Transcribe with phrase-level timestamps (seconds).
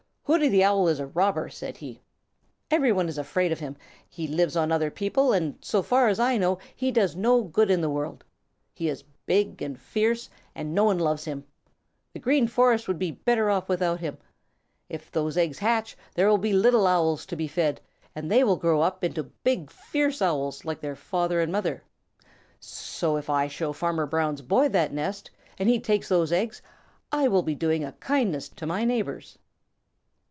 [0.25, 1.99] "Hooty the Owl is a robber," said he.
[2.69, 3.75] "Everybody is afraid of him.
[4.07, 7.69] He lives on other people, and so far as I know he does no good
[7.69, 8.23] in the world.
[8.73, 11.43] He is big and fierce, and no one loves him.
[12.13, 14.19] The Green Forest would be better off without him.
[14.87, 17.81] If those eggs hatch, there will be little Owls to be fed,
[18.15, 21.83] and they will grow up into big fierce Owls, like their father and mother.
[22.57, 25.29] So if I show Farmer Brown's boy that nest
[25.59, 26.61] and he takes those eggs,
[27.11, 29.37] I will be doing a kindness to my neighbors."